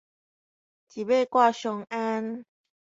[0.03, 0.07] 一馬
[1.27, 2.43] 掛雙鞍